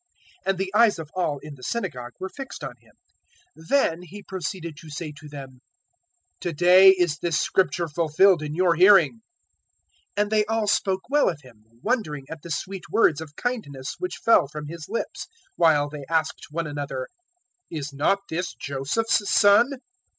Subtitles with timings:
[0.47, 2.95] And the eyes of all in the synagogue were fixed on Him.
[3.55, 5.61] 004:021 Then He proceeded to say to them,
[6.39, 9.21] "To day is this Scripture fulfilled in your hearing."
[10.17, 13.93] 004:022 And they all spoke well of Him, wondering at the sweet words of kindness
[13.99, 17.07] which fell from His lips, while they asked one another,
[17.69, 19.75] "Is not this Joseph's son?"